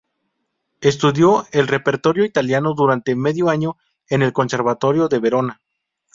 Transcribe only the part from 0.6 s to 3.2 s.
Estudió el repertorio italiano durante